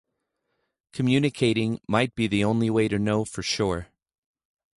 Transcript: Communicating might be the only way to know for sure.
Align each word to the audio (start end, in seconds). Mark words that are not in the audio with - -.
Communicating 0.93 1.79
might 1.87 2.15
be 2.15 2.25
the 2.25 2.43
only 2.43 2.71
way 2.71 2.87
to 2.87 2.97
know 2.97 3.23
for 3.23 3.43
sure. 3.43 3.89